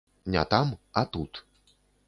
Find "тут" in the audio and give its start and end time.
1.05-1.45